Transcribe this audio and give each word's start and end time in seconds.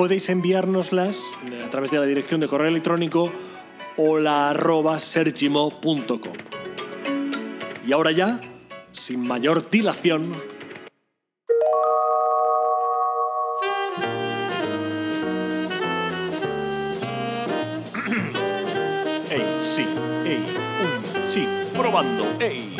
podéis 0.00 0.30
enviárnoslas 0.30 1.30
a 1.62 1.68
través 1.68 1.90
de 1.90 1.98
la 1.98 2.06
dirección 2.06 2.40
de 2.40 2.48
correo 2.48 2.68
electrónico 2.68 3.30
hola.sergimo.com. 3.98 6.32
Y 7.86 7.92
ahora 7.92 8.10
ya, 8.10 8.40
sin 8.92 9.28
mayor 9.28 9.68
dilación, 9.68 10.32
¡Ey, 19.30 19.44
sí! 19.58 19.84
¡Ey! 20.24 20.42
¡Un 20.80 20.88
sí! 21.28 21.46
¡Probando! 21.76 22.24
¡Ey! 22.40 22.74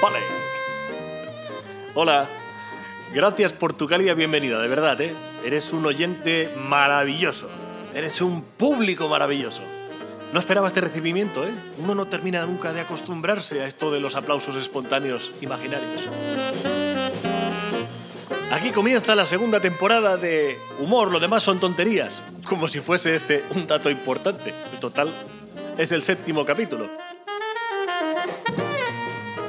¡Vale! 0.00 0.20
Hola. 1.94 2.41
Gracias 3.14 3.52
por 3.52 3.74
tu 3.74 3.86
cálida 3.86 4.14
bienvenida, 4.14 4.58
de 4.58 4.68
verdad, 4.68 4.98
¿eh? 5.02 5.12
Eres 5.44 5.74
un 5.74 5.84
oyente 5.84 6.50
maravilloso. 6.56 7.46
Eres 7.94 8.22
un 8.22 8.40
público 8.42 9.06
maravilloso. 9.06 9.60
No 10.32 10.40
esperaba 10.40 10.66
este 10.66 10.80
recibimiento, 10.80 11.46
¿eh? 11.46 11.50
Uno 11.78 11.94
no 11.94 12.06
termina 12.06 12.46
nunca 12.46 12.72
de 12.72 12.80
acostumbrarse 12.80 13.60
a 13.60 13.66
esto 13.66 13.90
de 13.90 14.00
los 14.00 14.16
aplausos 14.16 14.56
espontáneos 14.56 15.30
imaginarios. 15.42 16.08
Aquí 18.50 18.70
comienza 18.70 19.14
la 19.14 19.26
segunda 19.26 19.60
temporada 19.60 20.16
de 20.16 20.58
Humor, 20.78 21.12
lo 21.12 21.20
demás 21.20 21.42
son 21.42 21.60
tonterías. 21.60 22.22
Como 22.46 22.66
si 22.66 22.80
fuese 22.80 23.14
este 23.14 23.44
un 23.54 23.66
dato 23.66 23.90
importante. 23.90 24.54
En 24.72 24.80
total, 24.80 25.12
es 25.76 25.92
el 25.92 26.02
séptimo 26.02 26.46
capítulo. 26.46 26.88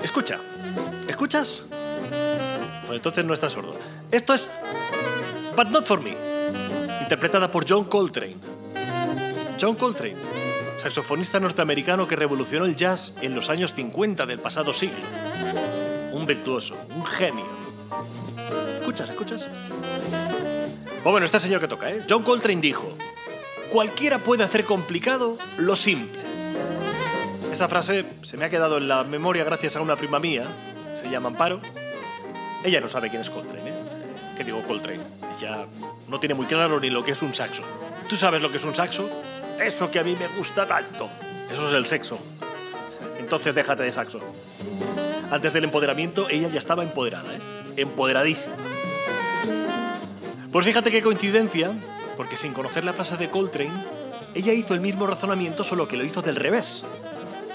Escucha. 0.04 0.38
¿Escuchas? 1.08 1.64
Pues 2.88 2.98
entonces 2.98 3.26
no 3.26 3.34
estás 3.34 3.54
sordo. 3.54 3.74
Esto 4.12 4.34
es 4.34 4.50
But 5.56 5.68
Not 5.68 5.86
For 5.86 6.02
Me, 6.02 6.16
interpretada 7.02 7.52
por 7.52 7.66
John 7.68 7.86
Coltrane. 7.86 8.36
John 9.60 9.76
Coltrane, 9.76 10.16
saxofonista 10.78 11.40
norteamericano 11.40 12.08
que 12.08 12.16
revolucionó 12.16 12.66
el 12.66 12.76
jazz 12.76 13.14
en 13.22 13.36
los 13.36 13.50
años 13.50 13.74
50 13.74 14.26
del 14.26 14.40
pasado 14.40 14.74
siglo. 14.74 14.98
Un 16.12 16.26
virtuoso, 16.26 16.76
un 16.96 17.06
genio. 17.06 17.46
¿Escuchas? 18.80 19.10
¿Escuchas? 19.10 19.48
Pues 21.04 21.12
bueno, 21.12 21.26
este 21.26 21.40
señor 21.40 21.62
que 21.62 21.68
toca, 21.68 21.92
¿eh? 21.92 22.04
John 22.10 22.24
Coltrane 22.24 22.62
dijo, 22.62 22.98
cualquiera 23.72 24.20
puede 24.20 24.44
hacer 24.44 24.66
complicado 24.66 25.38
lo 25.58 25.76
simple. 25.76 26.22
Esa 27.52 27.68
frase 27.68 28.06
se 28.24 28.38
me 28.38 28.46
ha 28.46 28.50
quedado 28.50 28.78
en 28.78 28.88
la 28.88 29.04
memoria 29.04 29.44
gracias 29.44 29.76
a 29.76 29.82
una 29.82 29.96
prima 29.96 30.20
mía, 30.20 30.48
se 30.96 31.10
llama 31.10 31.30
Amparo. 31.30 31.60
Ella 32.64 32.80
no 32.80 32.88
sabe 32.88 33.10
quién 33.10 33.22
es 33.22 33.30
Coltrane, 33.30 33.70
¿eh? 33.70 33.74
¿Qué 34.38 34.44
digo 34.44 34.62
Coltrane? 34.62 35.02
Ella 35.38 35.66
no 36.08 36.20
tiene 36.20 36.34
muy 36.34 36.46
claro 36.46 36.80
ni 36.80 36.90
lo 36.90 37.04
que 37.04 37.12
es 37.12 37.22
un 37.22 37.34
saxo. 37.34 37.62
¿Tú 38.08 38.16
sabes 38.16 38.42
lo 38.42 38.50
que 38.50 38.58
es 38.58 38.64
un 38.64 38.76
saxo? 38.76 39.10
Eso 39.60 39.92
que 39.92 40.00
a 40.00 40.04
mí 40.04 40.16
me 40.18 40.28
gusta 40.30 40.66
tanto. 40.66 41.10
Eso 41.52 41.68
es 41.68 41.74
el 41.74 41.86
sexo. 41.86 42.18
Entonces 43.20 43.54
déjate 43.54 43.84
de 43.84 43.92
saxo. 43.92 44.20
Antes 45.32 45.54
del 45.54 45.66
empoderamiento, 45.66 46.28
ella 46.30 46.50
ya 46.50 46.60
estaba 46.60 46.84
empoderada, 46.84 47.34
¿eh? 47.34 47.40
Empoderadísima. 47.78 48.56
Pues 50.52 50.66
fíjate 50.66 50.92
qué 50.92 51.02
coincidencia, 51.02 51.72
porque 52.16 52.38
sin 52.38 52.54
conocer 52.54 52.84
la 52.84 52.94
frase 52.94 53.18
de 53.18 53.30
Coltrane, 53.30 53.84
ella 54.36 54.54
hizo 54.54 54.74
el 54.74 54.82
mismo 54.82 55.08
razonamiento, 55.08 55.64
solo 55.64 55.88
que 55.88 55.98
lo 55.98 56.04
hizo 56.04 56.22
del 56.22 56.36
revés. 56.36 56.86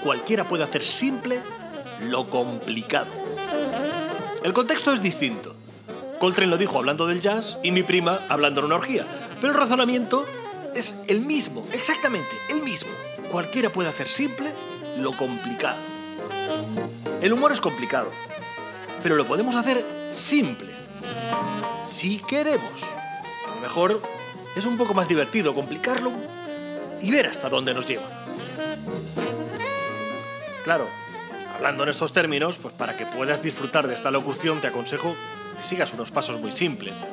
Cualquiera 0.03 0.43
puede 0.43 0.63
hacer 0.63 0.83
simple 0.83 1.39
lo 2.01 2.29
complicado. 2.29 3.07
El 4.43 4.53
contexto 4.53 4.93
es 4.93 5.01
distinto. 5.01 5.53
Coltrane 6.19 6.49
lo 6.49 6.57
dijo 6.57 6.77
hablando 6.77 7.07
del 7.07 7.19
jazz 7.19 7.57
y 7.61 7.71
mi 7.71 7.83
prima 7.83 8.19
hablando 8.29 8.61
de 8.61 8.67
una 8.67 8.75
orgía, 8.75 9.05
pero 9.41 9.53
el 9.53 9.59
razonamiento 9.59 10.25
es 10.75 10.95
el 11.07 11.21
mismo, 11.21 11.65
exactamente 11.73 12.29
el 12.49 12.61
mismo. 12.61 12.89
Cualquiera 13.31 13.69
puede 13.69 13.89
hacer 13.89 14.07
simple 14.07 14.51
lo 14.97 15.15
complicado. 15.15 15.77
El 17.21 17.33
humor 17.33 17.51
es 17.51 17.61
complicado, 17.61 18.09
pero 19.03 19.15
lo 19.15 19.25
podemos 19.25 19.55
hacer 19.55 19.85
simple 20.11 20.69
si 21.83 22.19
queremos. 22.19 22.83
A 23.51 23.55
lo 23.55 23.61
mejor 23.61 24.01
es 24.55 24.65
un 24.65 24.77
poco 24.77 24.93
más 24.93 25.07
divertido 25.07 25.53
complicarlo 25.53 26.11
y 27.01 27.11
ver 27.11 27.27
hasta 27.27 27.49
dónde 27.49 27.73
nos 27.73 27.87
lleva. 27.87 28.07
Claro, 30.63 30.87
hablando 31.59 31.83
en 31.83 31.89
estos 31.89 32.13
términos, 32.13 32.57
pues 32.61 32.73
para 32.73 32.95
que 32.95 33.05
puedas 33.05 33.43
disfrutar 33.43 33.85
de 33.85 33.93
esta 33.93 34.11
locución 34.11 34.61
te 34.61 34.67
aconsejo 34.67 35.13
que 35.57 35.63
sigas 35.65 35.93
unos 35.93 36.09
pasos 36.09 36.39
muy 36.39 36.53
simples. 36.53 37.03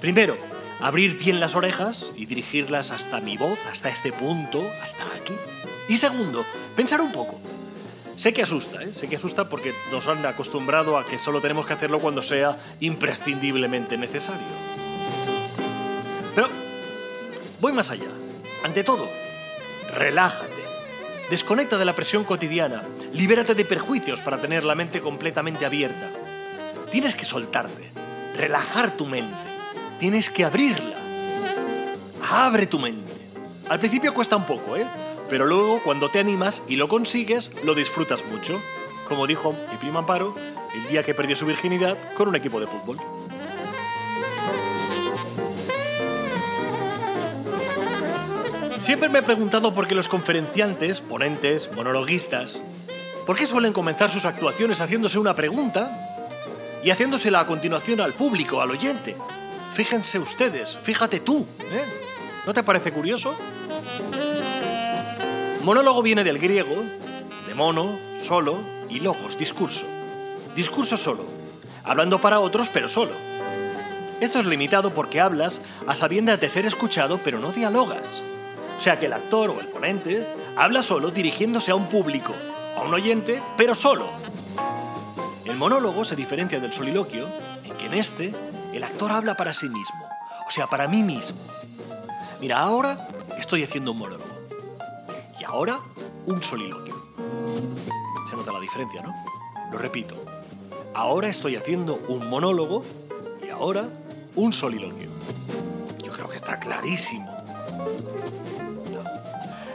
Primero, 0.00 0.36
abrir 0.80 1.16
bien 1.16 1.38
las 1.38 1.54
orejas 1.54 2.10
y 2.16 2.26
dirigirlas 2.26 2.90
hasta 2.90 3.20
mi 3.20 3.36
voz, 3.36 3.60
hasta 3.70 3.88
este 3.88 4.12
punto, 4.12 4.60
hasta 4.82 5.04
aquí. 5.04 5.34
Y 5.88 5.98
segundo, 5.98 6.44
pensar 6.74 7.00
un 7.00 7.12
poco. 7.12 7.38
Sé 8.16 8.32
que 8.32 8.42
asusta, 8.42 8.82
¿eh? 8.82 8.92
sé 8.92 9.06
que 9.08 9.16
asusta 9.16 9.48
porque 9.48 9.72
nos 9.92 10.08
han 10.08 10.26
acostumbrado 10.26 10.98
a 10.98 11.06
que 11.06 11.16
solo 11.16 11.40
tenemos 11.40 11.64
que 11.64 11.74
hacerlo 11.74 12.00
cuando 12.00 12.22
sea 12.22 12.56
imprescindiblemente 12.80 13.96
necesario. 13.96 14.48
Pero 16.34 16.48
voy 17.60 17.72
más 17.72 17.90
allá. 17.90 18.08
Ante 18.64 18.82
todo, 18.82 19.08
relájate. 19.94 20.65
Desconecta 21.30 21.76
de 21.76 21.84
la 21.84 21.92
presión 21.92 22.22
cotidiana. 22.22 22.82
Libérate 23.12 23.54
de 23.54 23.64
perjuicios 23.64 24.20
para 24.20 24.40
tener 24.40 24.62
la 24.62 24.76
mente 24.76 25.00
completamente 25.00 25.66
abierta. 25.66 26.08
Tienes 26.90 27.16
que 27.16 27.24
soltarte, 27.24 27.90
relajar 28.36 28.92
tu 28.92 29.06
mente. 29.06 29.34
Tienes 29.98 30.30
que 30.30 30.44
abrirla. 30.44 30.96
Abre 32.30 32.66
tu 32.66 32.78
mente. 32.78 33.12
Al 33.68 33.80
principio 33.80 34.14
cuesta 34.14 34.36
un 34.36 34.46
poco, 34.46 34.76
¿eh? 34.76 34.86
Pero 35.28 35.46
luego, 35.46 35.82
cuando 35.82 36.08
te 36.10 36.20
animas 36.20 36.62
y 36.68 36.76
lo 36.76 36.86
consigues, 36.86 37.50
lo 37.64 37.74
disfrutas 37.74 38.24
mucho. 38.26 38.60
Como 39.08 39.26
dijo 39.26 39.52
mi 39.72 39.76
prima 39.78 40.00
Amparo, 40.00 40.32
el 40.74 40.88
día 40.88 41.02
que 41.02 41.14
perdió 41.14 41.34
su 41.34 41.46
virginidad 41.46 41.96
con 42.14 42.28
un 42.28 42.36
equipo 42.36 42.60
de 42.60 42.68
fútbol. 42.68 42.98
Siempre 48.86 49.08
me 49.08 49.18
he 49.18 49.22
preguntado 49.22 49.74
por 49.74 49.88
qué 49.88 49.96
los 49.96 50.06
conferenciantes, 50.06 51.00
ponentes, 51.00 51.72
monologuistas, 51.74 52.62
¿por 53.26 53.34
qué 53.34 53.44
suelen 53.44 53.72
comenzar 53.72 54.12
sus 54.12 54.24
actuaciones 54.24 54.80
haciéndose 54.80 55.18
una 55.18 55.34
pregunta 55.34 55.90
y 56.84 56.90
haciéndosela 56.90 57.40
a 57.40 57.46
continuación 57.48 58.00
al 58.00 58.12
público, 58.12 58.60
al 58.60 58.70
oyente? 58.70 59.16
Fíjense 59.72 60.20
ustedes, 60.20 60.78
fíjate 60.80 61.18
tú, 61.18 61.44
¿eh? 61.72 61.82
¿No 62.46 62.54
te 62.54 62.62
parece 62.62 62.92
curioso? 62.92 63.34
Monólogo 65.64 66.00
viene 66.00 66.22
del 66.22 66.38
griego, 66.38 66.76
de 67.48 67.54
mono, 67.56 67.98
solo, 68.22 68.60
y 68.88 69.00
logos, 69.00 69.36
discurso. 69.36 69.84
Discurso 70.54 70.96
solo, 70.96 71.24
hablando 71.82 72.20
para 72.20 72.38
otros 72.38 72.68
pero 72.68 72.86
solo. 72.86 73.14
Esto 74.20 74.38
es 74.38 74.46
limitado 74.46 74.90
porque 74.90 75.20
hablas 75.20 75.60
a 75.88 75.96
sabiendas 75.96 76.40
de 76.40 76.48
ser 76.48 76.66
escuchado 76.66 77.18
pero 77.24 77.40
no 77.40 77.50
dialogas. 77.50 78.22
O 78.76 78.80
sea 78.80 78.98
que 78.98 79.06
el 79.06 79.12
actor 79.12 79.50
o 79.50 79.60
el 79.60 79.68
ponente 79.68 80.26
habla 80.56 80.82
solo 80.82 81.10
dirigiéndose 81.10 81.70
a 81.70 81.74
un 81.74 81.86
público, 81.86 82.34
a 82.76 82.82
un 82.82 82.92
oyente, 82.92 83.40
pero 83.56 83.74
solo. 83.74 84.06
El 85.44 85.56
monólogo 85.56 86.04
se 86.04 86.16
diferencia 86.16 86.60
del 86.60 86.72
soliloquio 86.72 87.28
en 87.64 87.72
que 87.76 87.86
en 87.86 87.94
este 87.94 88.34
el 88.72 88.84
actor 88.84 89.10
habla 89.12 89.36
para 89.36 89.54
sí 89.54 89.68
mismo, 89.68 90.04
o 90.46 90.50
sea, 90.50 90.66
para 90.66 90.86
mí 90.86 91.02
mismo. 91.02 91.38
Mira, 92.40 92.58
ahora 92.58 92.98
estoy 93.38 93.64
haciendo 93.64 93.92
un 93.92 93.98
monólogo 93.98 94.24
y 95.40 95.44
ahora 95.44 95.78
un 96.26 96.42
soliloquio. 96.42 96.94
Se 98.28 98.36
nota 98.36 98.52
la 98.52 98.60
diferencia, 98.60 99.02
¿no? 99.02 99.14
Lo 99.72 99.78
repito. 99.78 100.14
Ahora 100.94 101.28
estoy 101.28 101.56
haciendo 101.56 101.98
un 102.08 102.28
monólogo 102.28 102.82
y 103.44 103.48
ahora 103.50 103.88
un 104.34 104.52
soliloquio. 104.52 105.08
Yo 106.04 106.12
creo 106.12 106.28
que 106.28 106.36
está 106.36 106.58
clarísimo. 106.58 107.35
No. 108.92 109.00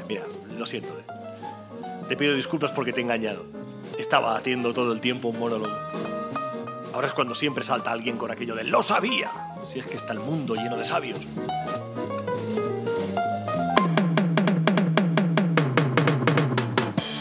Mira, 0.08 0.24
lo 0.58 0.66
siento. 0.66 0.90
Eh. 0.90 1.04
Te 2.10 2.18
pido 2.18 2.36
disculpas 2.36 2.72
porque 2.72 2.94
te 2.94 3.00
he 3.00 3.04
engañado. 3.04 3.46
Estaba 3.98 4.36
haciendo 4.36 4.74
todo 4.74 4.92
el 4.94 5.00
tiempo 5.00 5.30
un 5.30 5.40
monólogo. 5.40 5.76
Ahora 6.94 7.08
es 7.08 7.14
cuando 7.14 7.36
siempre 7.36 7.64
salta 7.64 7.92
alguien 7.92 8.18
con 8.18 8.32
aquello 8.32 8.56
de 8.56 8.66
¡Lo 8.66 8.84
sabía! 8.84 9.32
Si 9.70 9.80
es 9.80 9.86
que 9.86 9.96
está 9.96 10.14
el 10.14 10.20
mundo 10.20 10.56
lleno 10.56 10.78
de 10.78 10.84
sabios. 10.84 11.20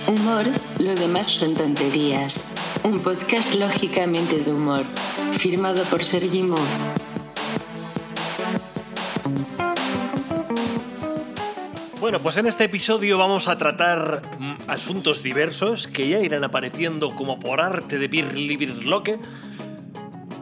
Humor, 0.08 0.44
lo 0.80 0.94
demás 0.96 1.28
son 1.28 1.54
tonterías. 1.54 2.46
Un 2.82 2.94
podcast 2.94 3.54
lógicamente 3.54 4.40
de 4.40 4.52
humor, 4.52 4.84
firmado 5.36 5.84
por 5.84 6.02
Sergimo. 6.02 6.56
Bueno, 12.10 12.24
pues 12.24 12.38
en 12.38 12.46
este 12.46 12.64
episodio 12.64 13.18
vamos 13.18 13.46
a 13.46 13.56
tratar 13.56 14.20
mm, 14.36 14.54
asuntos 14.66 15.22
diversos 15.22 15.86
que 15.86 16.08
ya 16.08 16.18
irán 16.18 16.42
apareciendo 16.42 17.14
como 17.14 17.38
por 17.38 17.60
arte 17.60 18.00
de 18.00 18.08
Birli 18.08 18.56
Birloque 18.56 19.20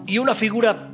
y 0.06 0.16
una 0.16 0.34
figura, 0.34 0.88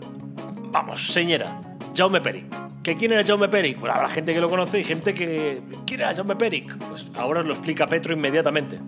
vamos, 0.72 1.12
señora, 1.12 1.60
Jaume 1.96 2.20
Peric. 2.20 2.46
¿Que 2.82 2.96
quién 2.96 3.12
era 3.12 3.24
Jaume 3.24 3.46
Peric? 3.46 3.78
Pues 3.78 3.94
habrá 3.94 4.08
gente 4.08 4.34
que 4.34 4.40
lo 4.40 4.48
conoce 4.48 4.80
y 4.80 4.82
gente 4.82 5.14
que... 5.14 5.62
¿Quién 5.86 6.00
era 6.00 6.12
Jaume 6.12 6.34
Peric? 6.34 6.76
Pues 6.88 7.06
ahora 7.14 7.42
os 7.42 7.46
lo 7.46 7.52
explica 7.52 7.86
Petro 7.86 8.12
inmediatamente. 8.12 8.80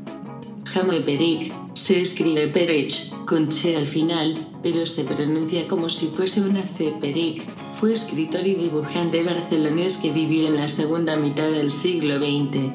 Jaume 0.73 1.01
Peric 1.01 1.55
se 1.75 2.01
escribe 2.01 2.49
Perech 2.49 3.11
con 3.25 3.51
C 3.51 3.77
al 3.77 3.87
final, 3.87 4.35
pero 4.63 4.85
se 4.85 5.05
pronuncia 5.05 5.69
como 5.69 5.89
si 5.89 6.09
fuese 6.09 6.41
una 6.41 6.67
C. 6.67 6.93
Peric. 7.01 7.43
Fue 7.79 7.95
escritor 7.95 8.47
y 8.47 8.55
dibujante 8.55 9.23
barcelonés 9.23 9.97
que 9.97 10.13
vivió 10.13 10.49
en 10.49 10.57
la 10.57 10.69
segunda 10.69 11.17
mitad 11.17 11.49
del 11.49 11.71
siglo 11.71 12.19
XX. 12.19 12.73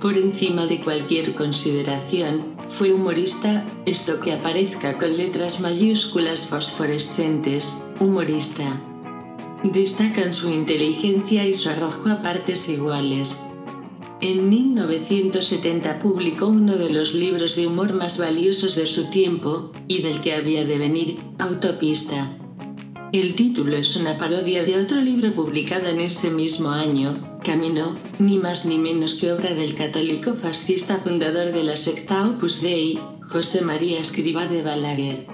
Por 0.00 0.16
encima 0.16 0.66
de 0.66 0.80
cualquier 0.80 1.34
consideración, 1.34 2.56
fue 2.78 2.92
humorista, 2.92 3.64
esto 3.84 4.18
que 4.18 4.32
aparezca 4.32 4.98
con 4.98 5.16
letras 5.16 5.60
mayúsculas 5.60 6.46
fosforescentes, 6.46 7.76
humorista. 8.00 8.80
Destacan 9.62 10.32
su 10.32 10.50
inteligencia 10.50 11.46
y 11.46 11.52
su 11.52 11.68
arrojo 11.68 12.08
a 12.08 12.22
partes 12.22 12.68
iguales. 12.68 13.38
En 14.22 14.48
1970 14.48 15.98
publicó 15.98 16.46
uno 16.46 16.76
de 16.76 16.90
los 16.90 17.12
libros 17.12 17.56
de 17.56 17.66
humor 17.66 17.92
más 17.92 18.18
valiosos 18.18 18.76
de 18.76 18.86
su 18.86 19.10
tiempo, 19.10 19.72
y 19.88 20.00
del 20.00 20.20
que 20.20 20.32
había 20.32 20.64
de 20.64 20.78
venir, 20.78 21.18
Autopista. 21.40 22.30
El 23.10 23.34
título 23.34 23.76
es 23.76 23.96
una 23.96 24.18
parodia 24.18 24.62
de 24.62 24.80
otro 24.80 25.00
libro 25.00 25.34
publicado 25.34 25.88
en 25.88 25.98
ese 25.98 26.30
mismo 26.30 26.70
año, 26.70 27.36
Camino, 27.44 27.96
ni 28.20 28.38
más 28.38 28.64
ni 28.64 28.78
menos 28.78 29.14
que 29.14 29.32
obra 29.32 29.54
del 29.54 29.74
católico 29.74 30.34
fascista 30.34 30.98
fundador 30.98 31.52
de 31.52 31.64
la 31.64 31.76
secta 31.76 32.28
Opus 32.28 32.62
Dei, 32.62 33.00
José 33.28 33.60
María 33.60 33.98
Escriba 33.98 34.46
de 34.46 34.62
Balaguer. 34.62 35.26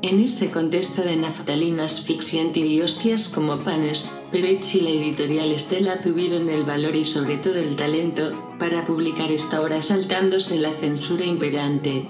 En 0.00 0.20
ese 0.20 0.50
contexto 0.50 1.02
de 1.02 1.16
naftalinas 1.16 2.00
asfixiante 2.00 2.60
y 2.60 2.80
hostias 2.80 3.28
como 3.28 3.58
panes, 3.58 4.08
Perech 4.30 4.74
y 4.74 4.80
la 4.80 4.90
editorial 4.90 5.52
Estela 5.52 6.00
tuvieron 6.00 6.48
el 6.48 6.64
valor 6.64 6.96
y 6.96 7.04
sobre 7.04 7.36
todo 7.36 7.54
el 7.54 7.76
talento 7.76 8.32
para 8.58 8.84
publicar 8.84 9.30
esta 9.30 9.60
obra 9.60 9.80
saltándose 9.82 10.58
la 10.58 10.72
censura 10.72 11.24
imperante. 11.24 12.06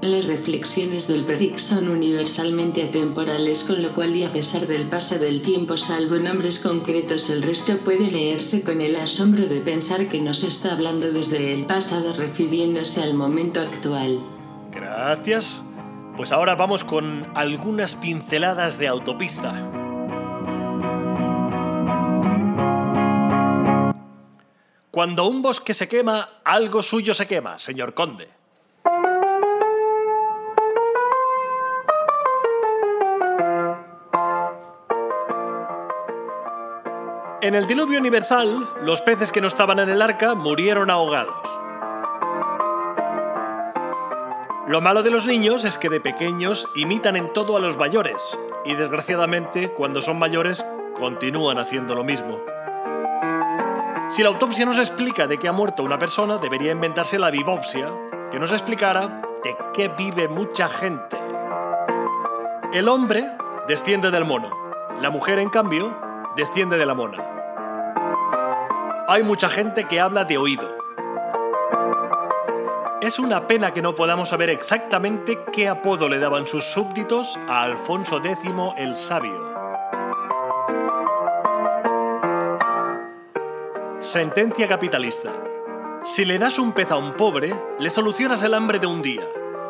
Las 0.00 0.26
reflexiones 0.26 1.08
del 1.08 1.24
Peric 1.24 1.58
son 1.58 1.88
universalmente 1.88 2.84
atemporales, 2.84 3.64
con 3.64 3.82
lo 3.82 3.92
cual 3.92 4.14
y 4.14 4.24
a 4.24 4.32
pesar 4.32 4.66
del 4.66 4.88
paso 4.88 5.18
del 5.18 5.42
tiempo, 5.42 5.76
salvo 5.76 6.16
nombres 6.16 6.60
concretos, 6.60 7.30
el 7.30 7.42
resto 7.42 7.76
puede 7.78 8.10
leerse 8.10 8.62
con 8.62 8.80
el 8.80 8.94
asombro 8.94 9.46
de 9.46 9.60
pensar 9.60 10.08
que 10.08 10.20
nos 10.20 10.44
está 10.44 10.72
hablando 10.72 11.10
desde 11.12 11.52
el 11.52 11.66
pasado 11.66 12.12
refiriéndose 12.12 13.02
al 13.02 13.14
momento 13.14 13.60
actual. 13.60 14.20
Gracias. 14.72 15.64
Pues 16.16 16.32
ahora 16.32 16.54
vamos 16.54 16.84
con 16.84 17.26
algunas 17.34 17.96
pinceladas 17.96 18.78
de 18.78 18.88
autopista. 18.88 19.77
Cuando 24.90 25.26
un 25.26 25.42
bosque 25.42 25.74
se 25.74 25.86
quema, 25.86 26.40
algo 26.44 26.82
suyo 26.82 27.12
se 27.12 27.26
quema, 27.26 27.58
señor 27.58 27.92
conde. 27.92 28.28
En 37.40 37.54
el 37.54 37.66
diluvio 37.66 37.98
universal, 37.98 38.68
los 38.82 39.00
peces 39.02 39.30
que 39.30 39.40
no 39.40 39.46
estaban 39.46 39.78
en 39.78 39.90
el 39.90 40.02
arca 40.02 40.34
murieron 40.34 40.90
ahogados. 40.90 41.48
Lo 44.66 44.80
malo 44.80 45.02
de 45.02 45.10
los 45.10 45.26
niños 45.26 45.64
es 45.64 45.78
que 45.78 45.88
de 45.88 46.00
pequeños 46.00 46.68
imitan 46.74 47.16
en 47.16 47.32
todo 47.32 47.56
a 47.56 47.60
los 47.60 47.78
mayores 47.78 48.38
y 48.64 48.74
desgraciadamente 48.74 49.70
cuando 49.70 50.02
son 50.02 50.18
mayores 50.18 50.66
continúan 50.94 51.58
haciendo 51.58 51.94
lo 51.94 52.04
mismo. 52.04 52.38
Si 54.08 54.22
la 54.22 54.28
autopsia 54.28 54.64
nos 54.64 54.78
explica 54.78 55.26
de 55.26 55.38
qué 55.38 55.48
ha 55.48 55.52
muerto 55.52 55.82
una 55.82 55.98
persona, 55.98 56.38
debería 56.38 56.72
inventarse 56.72 57.18
la 57.18 57.30
vivopsia, 57.30 57.90
que 58.30 58.38
nos 58.38 58.52
explicara 58.52 59.22
de 59.44 59.56
qué 59.74 59.88
vive 59.88 60.28
mucha 60.28 60.68
gente. 60.68 61.18
El 62.72 62.88
hombre 62.88 63.30
desciende 63.66 64.10
del 64.10 64.24
mono, 64.24 64.50
la 65.00 65.10
mujer 65.10 65.38
en 65.38 65.50
cambio 65.50 65.96
desciende 66.36 66.78
de 66.78 66.86
la 66.86 66.94
mona. 66.94 67.22
Hay 69.08 69.22
mucha 69.22 69.48
gente 69.48 69.84
que 69.84 70.00
habla 70.00 70.24
de 70.24 70.38
oído, 70.38 70.78
es 73.00 73.20
una 73.20 73.46
pena 73.46 73.72
que 73.72 73.80
no 73.80 73.94
podamos 73.94 74.30
saber 74.30 74.50
exactamente 74.50 75.38
qué 75.52 75.68
apodo 75.68 76.08
le 76.08 76.18
daban 76.18 76.48
sus 76.48 76.64
súbditos 76.64 77.38
a 77.48 77.62
Alfonso 77.62 78.16
X 78.16 78.36
el 78.76 78.96
Sabio. 78.96 79.57
Sentencia 84.00 84.68
capitalista. 84.68 85.32
Si 86.04 86.24
le 86.24 86.38
das 86.38 86.60
un 86.60 86.72
pez 86.72 86.92
a 86.92 86.96
un 86.96 87.14
pobre, 87.14 87.52
le 87.80 87.90
solucionas 87.90 88.44
el 88.44 88.54
hambre 88.54 88.78
de 88.78 88.86
un 88.86 89.02
día. 89.02 89.24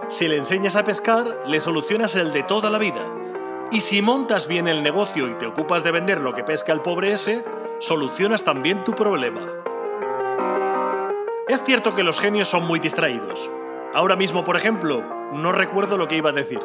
Si 0.09 0.29
le 0.29 0.37
enseñas 0.37 0.77
a 0.77 0.85
pescar, 0.85 1.45
le 1.47 1.61
solucionas 1.61 2.15
el 2.15 2.31
de 2.35 2.43
toda 2.43 2.69
la 2.69 2.77
vida. 2.77 3.01
Y 3.73 3.81
si 3.81 4.03
montas 4.03 4.47
bien 4.47 4.69
el 4.69 4.83
negocio 4.83 5.29
y 5.29 5.35
te 5.37 5.47
ocupas 5.47 5.83
de 5.83 5.93
vender 5.93 6.21
lo 6.21 6.35
que 6.35 6.45
pesca 6.45 6.75
el 6.75 6.83
pobre 6.83 7.13
ese, 7.13 7.43
solucionas 7.79 8.45
también 8.45 8.85
tu 8.85 8.93
problema. 8.93 9.41
Es 11.49 11.63
cierto 11.65 11.95
que 11.95 12.05
los 12.05 12.21
genios 12.21 12.49
son 12.49 12.67
muy 12.67 12.81
distraídos. 12.81 13.51
Ahora 13.95 14.15
mismo, 14.15 14.45
por 14.45 14.59
ejemplo, 14.59 15.03
no 15.33 15.53
recuerdo 15.53 15.97
lo 15.97 16.07
que 16.07 16.17
iba 16.17 16.29
a 16.29 16.35
decir. 16.35 16.61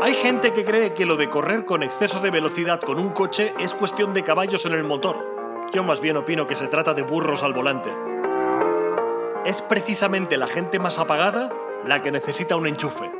Hay 0.00 0.14
gente 0.14 0.52
que 0.52 0.64
cree 0.64 0.94
que 0.94 1.06
lo 1.06 1.16
de 1.16 1.28
correr 1.28 1.64
con 1.64 1.82
exceso 1.82 2.20
de 2.20 2.30
velocidad 2.30 2.80
con 2.80 3.00
un 3.00 3.08
coche 3.08 3.52
es 3.58 3.74
cuestión 3.74 4.14
de 4.14 4.22
caballos 4.22 4.64
en 4.64 4.74
el 4.74 4.84
motor. 4.84 5.31
Yo 5.72 5.82
más 5.82 6.00
bien 6.00 6.18
opino 6.18 6.46
que 6.46 6.54
se 6.54 6.66
trata 6.66 6.92
de 6.92 7.02
burros 7.02 7.42
al 7.42 7.54
volante. 7.54 7.90
Es 9.46 9.62
precisamente 9.62 10.36
la 10.36 10.46
gente 10.46 10.78
más 10.78 10.98
apagada 10.98 11.50
la 11.86 12.00
que 12.00 12.12
necesita 12.12 12.56
un 12.56 12.66
enchufe. 12.66 13.10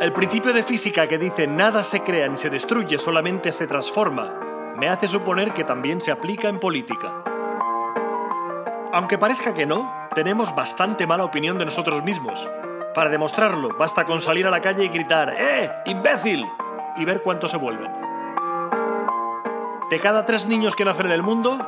El 0.00 0.12
principio 0.12 0.52
de 0.52 0.64
física 0.64 1.06
que 1.06 1.16
dice 1.16 1.46
nada 1.46 1.84
se 1.84 2.02
crea 2.02 2.26
ni 2.26 2.36
se 2.36 2.50
destruye, 2.50 2.98
solamente 2.98 3.52
se 3.52 3.68
transforma, 3.68 4.34
me 4.76 4.88
hace 4.88 5.06
suponer 5.06 5.52
que 5.52 5.62
también 5.62 6.00
se 6.00 6.10
aplica 6.10 6.48
en 6.48 6.58
política. 6.58 7.22
Aunque 8.92 9.16
parezca 9.16 9.54
que 9.54 9.66
no, 9.66 10.08
tenemos 10.12 10.56
bastante 10.56 11.06
mala 11.06 11.24
opinión 11.24 11.56
de 11.56 11.66
nosotros 11.66 12.02
mismos. 12.02 12.50
Para 12.94 13.10
demostrarlo, 13.10 13.76
basta 13.78 14.04
con 14.04 14.20
salir 14.20 14.46
a 14.46 14.50
la 14.50 14.60
calle 14.60 14.84
y 14.84 14.88
gritar 14.88 15.34
¡Eh, 15.38 15.70
imbécil! 15.86 16.44
y 16.96 17.04
ver 17.04 17.22
cuántos 17.22 17.52
se 17.52 17.56
vuelven. 17.56 18.03
De 19.90 20.00
cada 20.00 20.24
tres 20.24 20.46
niños 20.46 20.74
que 20.74 20.84
nacen 20.84 21.06
en 21.06 21.12
el 21.12 21.22
mundo, 21.22 21.58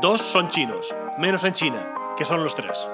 dos 0.00 0.20
son 0.20 0.48
chinos, 0.48 0.94
menos 1.18 1.44
en 1.44 1.54
China, 1.54 1.94
que 2.16 2.24
son 2.24 2.42
los 2.42 2.54
tres. 2.54 2.88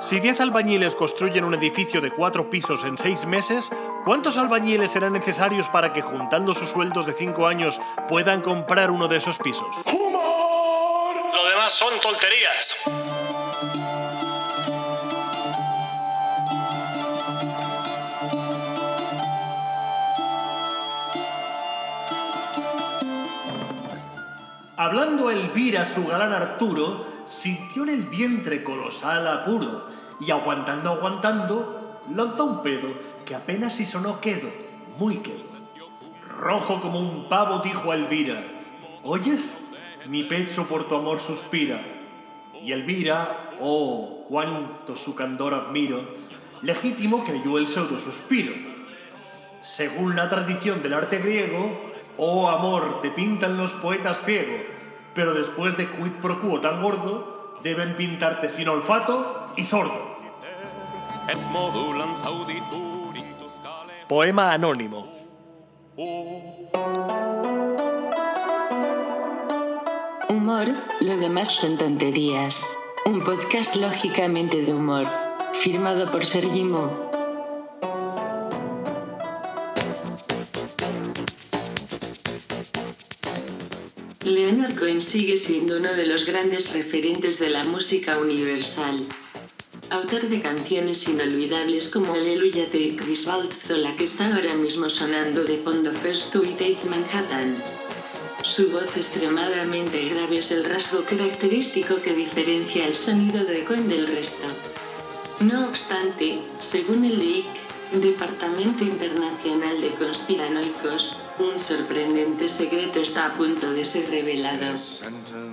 Si 0.00 0.20
10 0.20 0.40
albañiles 0.40 0.96
construyen 0.96 1.44
un 1.44 1.54
edificio 1.54 2.00
de 2.00 2.10
cuatro 2.10 2.50
pisos 2.50 2.84
en 2.84 2.98
seis 2.98 3.26
meses, 3.26 3.70
¿cuántos 4.04 4.38
albañiles 4.38 4.90
serán 4.90 5.12
necesarios 5.12 5.68
para 5.68 5.92
que, 5.92 6.02
juntando 6.02 6.52
sus 6.52 6.70
sueldos 6.70 7.06
de 7.06 7.12
cinco 7.12 7.46
años, 7.46 7.80
puedan 8.08 8.40
comprar 8.40 8.90
uno 8.90 9.08
de 9.08 9.16
esos 9.16 9.38
pisos? 9.38 9.76
son 11.68 11.98
tonterías. 12.00 13.23
Hablando 24.84 25.30
Elvira, 25.30 25.86
su 25.86 26.06
galán 26.06 26.34
Arturo, 26.34 27.06
sintió 27.24 27.84
en 27.84 27.88
el 27.88 28.02
vientre 28.02 28.62
colosal 28.62 29.26
apuro 29.26 29.86
y 30.20 30.30
aguantando, 30.30 30.90
aguantando, 30.90 32.00
lanzó 32.14 32.44
un 32.44 32.62
pedo 32.62 32.88
que 33.24 33.34
apenas 33.34 33.74
si 33.74 33.86
sonó 33.86 34.20
quedo, 34.20 34.50
muy 34.98 35.20
quedo. 35.20 35.42
Rojo 36.38 36.82
como 36.82 37.00
un 37.00 37.30
pavo 37.30 37.60
dijo 37.60 37.92
a 37.92 37.94
Elvira, 37.94 38.44
¿oyes? 39.04 39.56
mi 40.06 40.22
pecho 40.22 40.66
por 40.66 40.86
tu 40.86 40.96
amor 40.96 41.18
suspira. 41.18 41.80
Y 42.62 42.72
Elvira, 42.72 43.52
oh, 43.62 44.26
cuánto 44.28 44.96
su 44.96 45.14
candor 45.14 45.54
admiro, 45.54 46.04
legítimo 46.60 47.24
creyó 47.24 47.56
el 47.56 47.68
pseudo 47.68 47.98
suspiro. 47.98 48.52
Según 49.62 50.14
la 50.14 50.28
tradición 50.28 50.82
del 50.82 50.92
arte 50.92 51.20
griego, 51.20 51.93
oh 52.18 52.48
amor, 52.48 53.00
te 53.00 53.10
pintan 53.10 53.56
los 53.56 53.72
poetas 53.72 54.22
ciegos. 54.24 54.62
pero 55.14 55.32
después 55.32 55.76
de 55.76 55.88
quid 55.88 56.12
pro 56.20 56.40
quo 56.40 56.60
tan 56.60 56.82
gordo, 56.82 57.54
deben 57.62 57.94
pintarte 57.94 58.48
sin 58.48 58.68
olfato 58.68 59.32
y 59.56 59.64
sordo. 59.64 60.16
Poema 64.08 64.52
anónimo. 64.52 65.06
Humor, 70.28 70.68
lo 71.00 71.16
demás 71.16 71.48
son 71.48 71.78
tonterías. 71.78 72.66
Un 73.06 73.22
podcast 73.24 73.76
lógicamente 73.76 74.62
de 74.62 74.74
humor. 74.74 75.06
Firmado 75.60 76.10
por 76.10 76.24
Sergi 76.24 76.64
Sigue 85.00 85.36
siendo 85.36 85.78
uno 85.78 85.92
de 85.92 86.06
los 86.06 86.24
grandes 86.24 86.72
referentes 86.72 87.38
de 87.40 87.50
la 87.50 87.64
música 87.64 88.16
universal. 88.18 89.04
Autor 89.90 90.28
de 90.28 90.40
canciones 90.40 91.08
inolvidables 91.08 91.88
como 91.88 92.14
Aleluya 92.14 92.66
de 92.66 92.94
Chris 92.96 93.26
la 93.68 93.96
que 93.96 94.04
está 94.04 94.34
ahora 94.34 94.54
mismo 94.54 94.88
sonando 94.88 95.42
de 95.44 95.58
fondo 95.58 95.92
First 95.92 96.32
to 96.32 96.42
Take 96.42 96.78
Manhattan. 96.88 97.56
Su 98.42 98.70
voz 98.70 98.96
extremadamente 98.96 100.08
grave 100.08 100.38
es 100.38 100.50
el 100.52 100.64
rasgo 100.64 101.02
característico 101.04 101.96
que 101.96 102.14
diferencia 102.14 102.86
el 102.86 102.94
sonido 102.94 103.44
de 103.44 103.64
Cohen 103.64 103.88
del 103.88 104.06
resto. 104.06 104.46
No 105.40 105.66
obstante, 105.66 106.38
según 106.60 107.04
el 107.04 107.18
LIC, 107.18 107.63
Departamento 108.00 108.82
Internacional 108.84 109.80
de 109.80 109.90
Conspiranoicos, 109.90 111.16
un 111.38 111.60
sorprendente 111.60 112.48
secreto 112.48 113.00
está 113.00 113.26
a 113.26 113.32
punto 113.32 113.72
de 113.72 113.84
ser 113.84 114.10
revelado. 114.10 114.74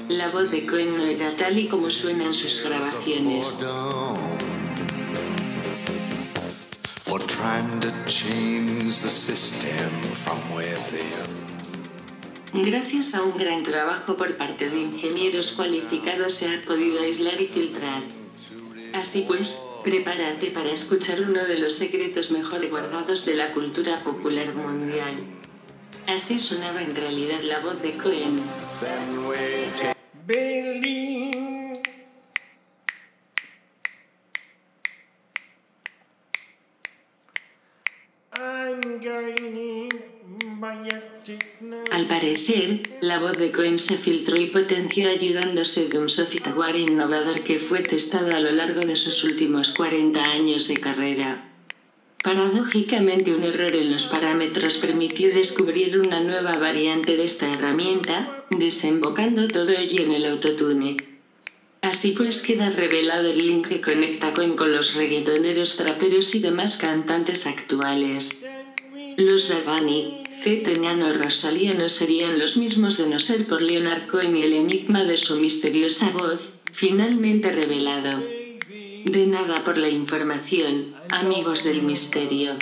La 0.10 0.27
voz 0.29 0.50
de 0.50 0.65
Cohen 0.65 0.98
no 0.98 1.05
era 1.05 1.29
tal 1.29 1.57
y 1.57 1.67
como 1.67 1.89
suena 1.89 2.25
en 2.25 2.33
sus 2.33 2.63
grabaciones. 2.63 3.57
Gracias 12.53 13.13
a 13.13 13.24
un 13.24 13.38
gran 13.38 13.63
trabajo 13.63 14.17
por 14.17 14.36
parte 14.36 14.69
de 14.69 14.79
ingenieros 14.81 15.51
cualificados 15.53 16.33
se 16.33 16.53
ha 16.53 16.62
podido 16.62 17.01
aislar 17.01 17.39
y 17.41 17.48
filtrar. 17.48 18.01
Así 18.93 19.24
pues, 19.27 19.57
prepárate 19.83 20.51
para 20.51 20.71
escuchar 20.71 21.21
uno 21.21 21.43
de 21.45 21.57
los 21.57 21.73
secretos 21.73 22.31
mejor 22.31 22.67
guardados 22.69 23.25
de 23.25 23.35
la 23.35 23.51
cultura 23.53 23.97
popular 23.97 24.53
mundial. 24.53 25.15
Así 26.07 26.39
sonaba 26.39 26.81
en 26.81 26.95
realidad 26.95 27.41
la 27.41 27.59
voz 27.59 27.81
de 27.81 27.93
Cohen. 27.97 28.41
Parecer, 42.21 42.81
la 43.01 43.17
voz 43.17 43.31
de 43.31 43.51
Cohen 43.51 43.79
se 43.79 43.97
filtró 43.97 44.39
y 44.39 44.45
potenció 44.45 45.09
ayudándose 45.09 45.87
de 45.87 45.97
un 45.97 46.07
software 46.07 46.75
innovador 46.75 47.41
que 47.41 47.59
fue 47.59 47.79
testado 47.79 48.29
a 48.35 48.39
lo 48.39 48.51
largo 48.51 48.81
de 48.81 48.95
sus 48.95 49.23
últimos 49.23 49.71
40 49.71 50.23
años 50.23 50.67
de 50.67 50.75
carrera. 50.75 51.49
Paradójicamente 52.23 53.33
un 53.33 53.41
error 53.41 53.75
en 53.75 53.91
los 53.91 54.05
parámetros 54.05 54.77
permitió 54.77 55.33
descubrir 55.33 55.97
una 55.97 56.19
nueva 56.19 56.51
variante 56.59 57.17
de 57.17 57.23
esta 57.23 57.49
herramienta, 57.49 58.45
desembocando 58.51 59.47
todo 59.47 59.71
ello 59.71 60.03
en 60.03 60.11
el 60.11 60.27
autotune. 60.27 60.97
Así 61.81 62.11
pues 62.11 62.41
queda 62.41 62.69
revelado 62.69 63.31
el 63.31 63.47
link 63.47 63.67
que 63.67 63.81
conecta 63.81 64.35
Cohen 64.35 64.55
con 64.55 64.71
los 64.71 64.93
reggaetoneros 64.93 65.75
traperos 65.75 66.35
y 66.35 66.39
demás 66.39 66.77
cantantes 66.77 67.47
actuales. 67.47 68.45
Los 69.17 69.49
Babani, 69.49 70.20
C. 70.43 70.63
o 70.65 71.13
Rosalía 71.13 71.74
no 71.74 71.88
serían 71.88 72.39
los 72.39 72.57
mismos 72.57 72.98
de 72.98 73.05
no 73.05 73.19
ser 73.19 73.45
por 73.45 73.62
Leonard 73.62 74.07
Cohen 74.07 74.36
y 74.36 74.41
el 74.41 74.53
enigma 74.53 75.03
de 75.03 75.15
su 75.15 75.36
misteriosa 75.36 76.10
voz, 76.10 76.50
finalmente 76.74 77.51
revelado. 77.51 78.24
De 79.05 79.27
nada 79.27 79.63
por 79.63 79.77
la 79.77 79.88
información, 79.88 80.95
amigos 81.12 81.63
del 81.63 81.83
misterio. 81.83 82.57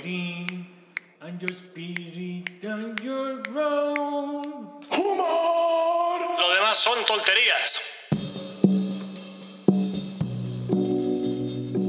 ¡Humor! 4.98 6.22
Lo 6.38 6.54
demás 6.54 6.78
son 6.78 6.98
tonterías. 7.06 7.80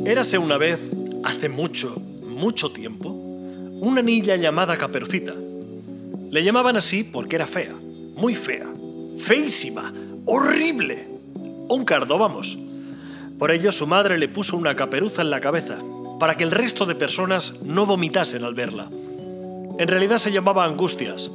Érase 0.06 0.38
una 0.38 0.56
vez, 0.56 0.78
hace 1.24 1.48
mucho, 1.48 1.96
mucho 2.28 2.70
tiempo, 2.70 3.08
una 3.80 4.02
niña 4.02 4.36
llamada 4.36 4.78
Caperucita. 4.78 5.34
Le 6.30 6.44
llamaban 6.44 6.76
así 6.76 7.02
porque 7.02 7.34
era 7.34 7.46
fea, 7.46 7.74
muy 8.14 8.36
fea, 8.36 8.66
feísima, 9.18 9.92
horrible. 10.26 11.08
Un 11.68 11.84
cardo, 11.84 12.18
vamos. 12.18 12.56
Por 13.36 13.50
ello 13.50 13.72
su 13.72 13.86
madre 13.88 14.16
le 14.16 14.28
puso 14.28 14.56
una 14.56 14.76
caperuza 14.76 15.22
en 15.22 15.30
la 15.30 15.40
cabeza, 15.40 15.78
para 16.20 16.36
que 16.36 16.44
el 16.44 16.52
resto 16.52 16.86
de 16.86 16.94
personas 16.94 17.54
no 17.64 17.84
vomitasen 17.84 18.44
al 18.44 18.54
verla. 18.54 18.88
En 19.78 19.88
realidad 19.88 20.18
se 20.18 20.30
llamaba 20.30 20.64
Angustias. 20.64 21.30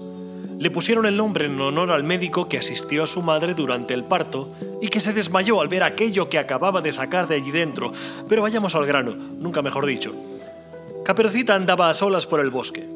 Le 0.59 0.71
pusieron 0.71 1.05
el 1.05 1.17
nombre 1.17 1.47
en 1.47 1.59
honor 1.59 1.91
al 1.91 2.03
médico 2.03 2.47
que 2.47 2.59
asistió 2.59 3.03
a 3.03 3.07
su 3.07 3.21
madre 3.21 3.53
durante 3.53 3.93
el 3.93 4.05
parto 4.05 4.53
y 4.81 4.87
que 4.87 5.01
se 5.01 5.11
desmayó 5.11 5.59
al 5.59 5.67
ver 5.67 5.83
aquello 5.83 6.29
que 6.29 6.39
acababa 6.39 6.79
de 6.79 6.93
sacar 6.93 7.27
de 7.27 7.35
allí 7.35 7.51
dentro. 7.51 7.91
Pero 8.29 8.43
vayamos 8.43 8.75
al 8.75 8.85
grano, 8.85 9.13
nunca 9.39 9.61
mejor 9.61 9.85
dicho. 9.85 10.13
Caperucita 11.03 11.53
andaba 11.53 11.89
a 11.89 11.93
solas 11.93 12.25
por 12.25 12.39
el 12.39 12.49
bosque. 12.49 12.94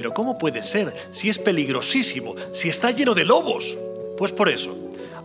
Pero 0.00 0.14
¿cómo 0.14 0.38
puede 0.38 0.62
ser 0.62 0.94
si 1.10 1.28
es 1.28 1.38
peligrosísimo, 1.38 2.34
si 2.54 2.70
está 2.70 2.90
lleno 2.90 3.14
de 3.14 3.26
lobos? 3.26 3.76
Pues 4.16 4.32
por 4.32 4.48
eso, 4.48 4.74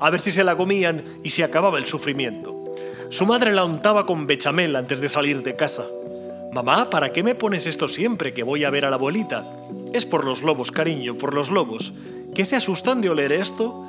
a 0.02 0.10
ver 0.10 0.20
si 0.20 0.34
se 0.34 0.44
la 0.44 0.58
comían 0.58 1.02
y 1.24 1.30
se 1.30 1.46
acababa 1.46 1.78
el 1.78 1.86
sufrimiento. 1.86 2.76
Su 3.10 3.26
madre 3.26 3.54
la 3.54 3.64
untaba 3.64 4.06
con 4.06 4.28
bechamel 4.28 4.76
antes 4.76 5.00
de 5.00 5.08
salir 5.08 5.44
de 5.44 5.56
casa. 5.56 5.86
Mamá, 6.52 6.90
¿para 6.90 7.12
qué 7.12 7.24
me 7.24 7.36
pones 7.36 7.68
esto 7.68 7.88
siempre 7.88 8.34
que 8.34 8.44
voy 8.44 8.66
a 8.66 8.70
ver 8.70 8.84
a 8.84 8.90
la 8.90 8.98
abuelita? 8.98 9.46
Es 9.94 10.06
por 10.06 10.26
los 10.26 10.42
lobos, 10.42 10.72
cariño, 10.72 11.16
por 11.16 11.34
los 11.34 11.52
lobos. 11.52 11.94
¿Que 12.36 12.44
se 12.44 12.58
asustan 12.58 13.00
de 13.00 13.12
oler 13.12 13.32
esto? 13.32 13.88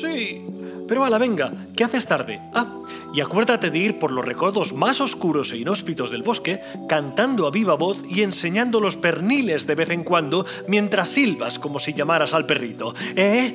Sí. 0.00 0.46
Pero 0.86 1.08
la 1.08 1.18
venga, 1.18 1.50
¿qué 1.76 1.82
haces 1.82 2.06
tarde? 2.06 2.38
Ah, 2.54 2.68
y 3.12 3.20
acuérdate 3.20 3.70
de 3.70 3.78
ir 3.78 3.98
por 3.98 4.12
los 4.12 4.24
recodos 4.24 4.72
más 4.72 5.00
oscuros 5.00 5.52
e 5.52 5.58
inhóspitos 5.58 6.10
del 6.10 6.22
bosque, 6.22 6.60
cantando 6.88 7.46
a 7.46 7.50
viva 7.50 7.74
voz 7.74 7.98
y 8.08 8.22
enseñando 8.22 8.80
los 8.80 8.96
perniles 8.96 9.66
de 9.66 9.74
vez 9.74 9.90
en 9.90 10.04
cuando 10.04 10.46
mientras 10.68 11.08
silbas 11.08 11.58
como 11.58 11.78
si 11.78 11.92
llamaras 11.92 12.34
al 12.34 12.46
perrito. 12.46 12.94
¿Eh? 13.16 13.54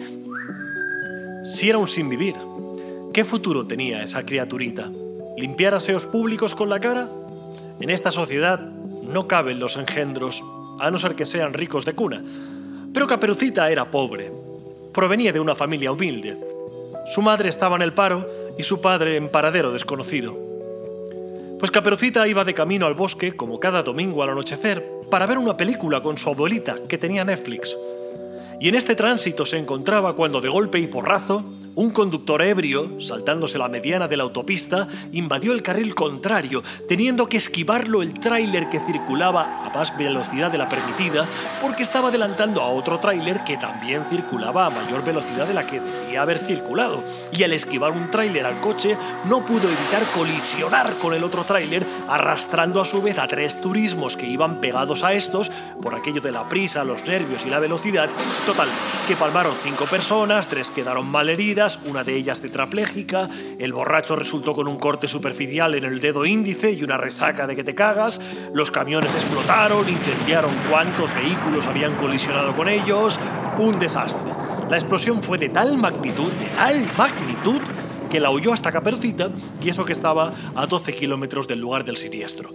Si 1.46 1.70
era 1.70 1.78
un 1.78 1.88
sin 1.88 2.10
vivir. 2.10 2.36
¿Qué 3.14 3.24
futuro 3.24 3.66
tenía 3.66 4.04
esa 4.04 4.26
criaturita? 4.26 4.92
¿Limpiar 5.38 5.76
aseos 5.76 6.06
públicos 6.06 6.54
con 6.54 6.70
la 6.70 6.80
cara? 6.80 7.08
En 7.80 7.90
esta 7.90 8.12
sociedad 8.12 8.60
no 8.60 9.28
caben 9.28 9.60
los 9.60 9.78
engendros, 9.78 10.44
a 10.80 10.92
no 10.92 10.98
ser 10.98 11.16
que 11.16 11.26
sean 11.26 11.54
ricos 11.54 11.86
de 11.86 11.94
cuna. 11.94 12.22
Pero 12.94 13.08
Caperucita 13.08 13.70
era 13.70 13.86
pobre. 13.86 14.32
Provenía 14.94 15.32
de 15.32 15.40
una 15.40 15.56
familia 15.56 15.92
humilde. 15.92 16.38
Su 17.14 17.22
madre 17.22 17.50
estaba 17.50 17.76
en 17.76 17.84
el 17.84 17.94
paro 17.94 18.26
y 18.58 18.64
su 18.64 18.82
padre 18.82 19.18
en 19.18 19.30
paradero 19.30 19.72
desconocido. 19.72 20.36
Pues 21.60 21.72
Caperucita 21.72 22.28
iba 22.28 22.44
de 22.44 22.54
camino 22.54 22.86
al 22.86 22.94
bosque, 22.94 23.36
como 23.36 23.60
cada 23.60 23.82
domingo 23.82 24.24
al 24.24 24.30
anochecer, 24.30 24.86
para 25.10 25.26
ver 25.26 25.38
una 25.38 25.56
película 25.56 26.02
con 26.02 26.18
su 26.18 26.30
abuelita, 26.30 26.76
que 26.88 26.98
tenía 26.98 27.24
Netflix. 27.24 27.78
Y 28.60 28.70
en 28.70 28.76
este 28.76 28.96
tránsito 28.96 29.46
se 29.46 29.58
encontraba 29.58 30.16
cuando 30.16 30.42
de 30.42 30.50
golpe 30.50 30.80
y 30.80 30.88
porrazo 30.88 31.44
un 31.76 31.90
conductor 31.90 32.42
ebrio, 32.42 33.02
saltándose 33.02 33.58
la 33.58 33.68
mediana 33.68 34.08
de 34.08 34.16
la 34.18 34.24
autopista, 34.24 34.88
invadió 35.12 35.52
el 35.52 35.62
carril 35.62 35.94
contrario, 35.94 36.64
teniendo 36.88 37.28
que 37.28 37.38
esquivarlo 37.38 38.02
el 38.02 38.18
tráiler 38.20 38.70
que 38.70 38.80
circulaba 38.80 39.66
a 39.66 39.70
más 39.76 39.96
velocidad 39.98 40.52
de 40.52 40.58
la 40.58 40.70
permitida, 40.70 41.26
porque 41.62 41.84
estaba 41.84 42.10
adelantando 42.10 42.62
a 42.62 42.70
otro 42.70 43.00
tráiler 43.00 43.44
que 43.44 43.58
también 43.58 44.04
circulaba 44.10 44.68
a 44.68 44.70
mayor 44.70 45.04
velocidad 45.04 45.48
de 45.48 45.54
la 45.54 45.68
que 45.68 45.82
debía 45.82 46.22
haber 46.22 46.40
circulado. 46.40 47.04
Y 47.34 47.44
al 47.44 47.52
esquivar 47.52 47.92
un 47.92 48.10
tráiler 48.10 48.46
al 48.46 48.60
coche, 48.62 48.96
no 49.28 49.42
pudo 49.42 49.68
evitar 49.68 50.04
colisionar 50.16 50.94
con 51.02 51.14
el 51.14 51.24
otro 51.24 51.44
tráiler, 51.44 51.86
arrastrando 52.08 52.80
a 52.80 52.86
su 52.86 53.02
vez 53.02 53.18
a 53.18 53.28
tres 53.28 53.60
turismos 53.60 54.16
que 54.16 54.28
iban 54.28 54.62
pegados 54.62 55.04
a 55.04 55.14
estos 55.14 55.52
por 55.82 55.94
aquello 55.94 56.22
de 56.22 56.32
la 56.32 56.48
prisa, 56.48 56.86
los 56.86 57.06
nervios 57.06 57.46
y 57.46 57.50
la 57.50 57.60
velocidad. 57.60 58.10
Total, 58.46 58.70
que 59.08 59.16
palmaron 59.16 59.54
cinco 59.62 59.86
personas, 59.86 60.48
tres 60.48 60.70
quedaron 60.70 61.10
mal 61.10 61.28
heridas, 61.30 61.65
una 61.86 62.04
de 62.04 62.16
ellas 62.16 62.42
tetrapléjica, 62.42 63.30
el 63.58 63.74
borracho 63.74 64.16
resultó 64.16 64.54
con 64.54 64.68
un 64.68 64.78
corte 64.78 65.08
superficial 65.08 65.74
en 65.74 65.84
el 65.84 66.00
dedo 66.00 66.26
índice 66.26 66.72
y 66.72 66.84
una 66.84 66.98
resaca 66.98 67.48
de 67.48 67.56
que 67.56 67.64
te 67.64 67.74
cagas, 67.74 68.22
los 68.54 68.70
camiones 68.70 69.16
explotaron, 69.16 69.90
incendiaron 69.90 70.52
cuantos 70.70 71.14
vehículos 71.16 71.66
habían 71.66 71.96
colisionado 71.96 72.56
con 72.56 72.70
ellos, 72.70 73.20
un 73.58 73.80
desastre. 73.80 74.32
La 74.70 74.78
explosión 74.78 75.24
fue 75.24 75.38
de 75.40 75.50
tal 75.50 75.78
magnitud, 75.78 76.32
de 76.34 76.46
tal 76.56 76.88
magnitud, 76.96 77.62
que 78.12 78.20
la 78.20 78.30
huyó 78.30 78.54
hasta 78.54 78.72
Caperucita 78.72 79.30
y 79.62 79.70
eso 79.70 79.86
que 79.86 79.94
estaba 79.94 80.32
a 80.56 80.68
12 80.68 80.94
kilómetros 80.94 81.48
del 81.48 81.60
lugar 81.60 81.84
del 81.84 81.98
siniestro. 81.98 82.50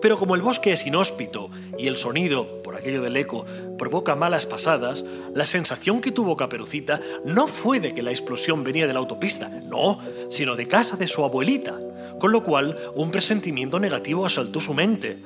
Pero 0.00 0.16
como 0.16 0.36
el 0.36 0.42
bosque 0.42 0.72
es 0.72 0.86
inhóspito 0.86 1.50
y 1.76 1.88
el 1.88 1.96
sonido, 1.96 2.62
por 2.62 2.76
aquello 2.76 3.02
del 3.02 3.16
eco, 3.16 3.44
provoca 3.78 4.14
malas 4.14 4.44
pasadas, 4.44 5.04
la 5.34 5.46
sensación 5.46 6.02
que 6.02 6.12
tuvo 6.12 6.36
Caperucita 6.36 7.00
no 7.24 7.46
fue 7.46 7.80
de 7.80 7.94
que 7.94 8.02
la 8.02 8.10
explosión 8.10 8.64
venía 8.64 8.86
de 8.86 8.92
la 8.92 8.98
autopista, 8.98 9.48
no, 9.68 9.98
sino 10.28 10.56
de 10.56 10.68
casa 10.68 10.96
de 10.96 11.06
su 11.06 11.24
abuelita, 11.24 11.74
con 12.18 12.32
lo 12.32 12.44
cual 12.44 12.76
un 12.94 13.10
presentimiento 13.10 13.80
negativo 13.80 14.26
asaltó 14.26 14.60
su 14.60 14.74
mente. 14.74 15.16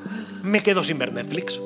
Me 0.42 0.62
quedo 0.62 0.84
sin 0.84 0.98
ver 0.98 1.12
Netflix 1.12 1.58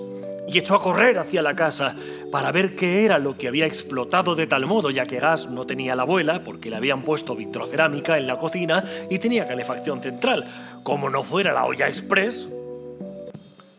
y 0.48 0.58
echó 0.58 0.76
a 0.76 0.82
correr 0.82 1.18
hacia 1.18 1.42
la 1.42 1.54
casa 1.54 1.96
para 2.30 2.52
ver 2.52 2.76
qué 2.76 3.04
era 3.04 3.18
lo 3.18 3.36
que 3.36 3.48
había 3.48 3.66
explotado 3.66 4.34
de 4.34 4.46
tal 4.46 4.66
modo, 4.66 4.90
ya 4.90 5.04
que 5.04 5.18
gas 5.18 5.50
no 5.50 5.66
tenía 5.66 5.96
la 5.96 6.02
abuela 6.02 6.42
porque 6.44 6.70
le 6.70 6.76
habían 6.76 7.02
puesto 7.02 7.34
vitrocerámica 7.34 8.16
en 8.16 8.26
la 8.26 8.38
cocina 8.38 8.84
y 9.10 9.18
tenía 9.18 9.48
calefacción 9.48 10.00
central, 10.00 10.44
como 10.82 11.10
no 11.10 11.24
fuera 11.24 11.52
la 11.52 11.64
olla 11.64 11.88
express. 11.88 12.48